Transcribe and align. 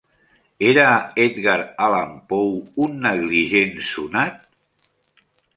Era 0.69 0.85
Edgar 1.25 1.57
Allan 1.89 2.17
Poe 2.31 2.65
un 2.87 2.97
negligent 3.07 3.79
sonat? 3.93 4.41